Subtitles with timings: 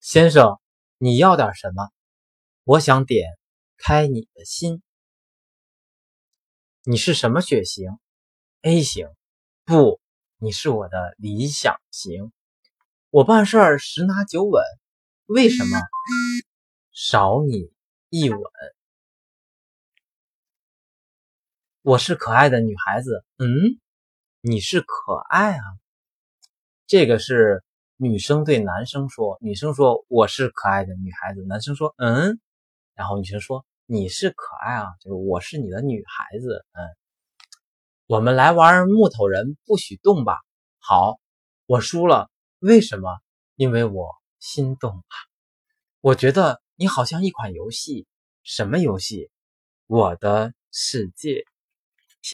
[0.00, 0.60] 先生，
[0.96, 1.90] 你要点什么？
[2.64, 3.38] 我想点
[3.76, 4.82] 开你的心。
[6.82, 7.90] 你是什么血型
[8.62, 9.08] ？A 型。
[9.64, 10.00] 不，
[10.38, 12.32] 你是我的理想型。
[13.10, 14.62] 我办事儿十拿九稳，
[15.26, 15.78] 为什么
[16.92, 17.70] 少你
[18.08, 18.40] 一吻？
[21.82, 23.24] 我是可爱的女孩子。
[23.36, 23.78] 嗯，
[24.40, 25.62] 你是可爱啊。
[26.86, 27.62] 这个是
[28.00, 32.38] 女生对男生说，女生说我是可爱的女孩子，男生说嗯，
[32.94, 36.64] 然后女生说你是可爱啊，就是我是你的女孩子。
[36.74, 36.86] 嗯，
[38.06, 40.38] 我们来玩木头人不许动吧。
[40.78, 41.18] 好，
[41.66, 42.30] 我输了，
[42.60, 43.18] 为什么？
[43.56, 45.02] 因为我心动了。
[46.00, 48.06] 我觉得你好像一款游戏，
[48.44, 49.28] 什么游戏？
[49.88, 51.42] 我的世界。